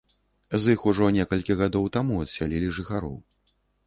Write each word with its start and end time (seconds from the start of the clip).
З 0.61 0.73
іх 0.77 0.85
ужо 0.91 1.09
некалькі 1.17 1.57
гадоў 1.59 1.85
таму 1.97 2.17
адсялілі 2.23 2.71
жыхароў. 2.79 3.15